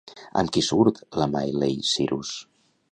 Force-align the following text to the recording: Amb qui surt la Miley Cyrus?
Amb 0.41 0.53
qui 0.55 0.63
surt 0.69 1.03
la 1.21 1.29
Miley 1.37 1.79
Cyrus? 1.93 2.35